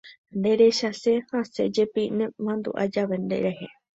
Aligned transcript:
Nderechase, 0.37 1.13
hasẽjepi 1.31 2.01
imandu'a 2.13 2.83
jave 2.93 3.15
nderehe. 3.23 3.67